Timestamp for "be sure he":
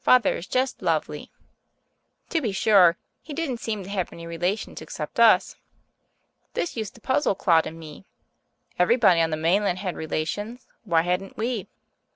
2.40-3.32